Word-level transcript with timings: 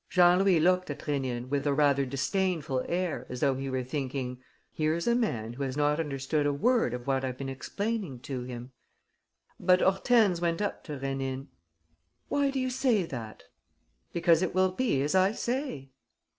Jean 0.09 0.39
Louis 0.39 0.59
looked 0.59 0.89
at 0.89 1.01
Rénine 1.01 1.47
with 1.47 1.67
a 1.67 1.75
rather 1.75 2.07
disdainful 2.07 2.83
air, 2.89 3.27
as 3.29 3.41
though 3.41 3.53
he 3.53 3.69
were 3.69 3.83
thinking: 3.83 4.39
"Here's 4.73 5.05
a 5.05 5.13
man 5.13 5.53
who 5.53 5.61
has 5.61 5.77
not 5.77 5.99
understood 5.99 6.47
a 6.47 6.51
word 6.51 6.95
of 6.95 7.05
what 7.05 7.23
I've 7.23 7.37
been 7.37 7.49
explaining 7.49 8.19
to 8.21 8.41
him." 8.41 8.71
But 9.59 9.79
Hortense 9.81 10.41
went 10.41 10.59
up 10.59 10.83
to 10.85 10.97
Rénine: 10.97 11.49
"Why 12.29 12.49
do 12.49 12.59
you 12.59 12.71
say 12.71 13.03
that?" 13.05 13.43
"Because 14.11 14.41
it 14.41 14.55
will 14.55 14.71
be 14.71 15.03
as 15.03 15.13
I 15.13 15.33
say." 15.33 15.91